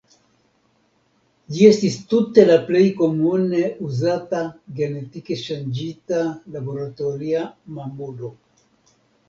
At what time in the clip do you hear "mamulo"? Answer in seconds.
7.79-8.37